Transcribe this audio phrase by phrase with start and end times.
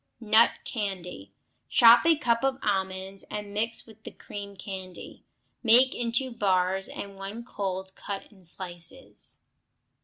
[0.19, 1.31] Nut Candy
[1.69, 5.23] Chop a cup of almonds and mix with the cream candy;
[5.61, 9.41] make into bars, and when cold cut in slices.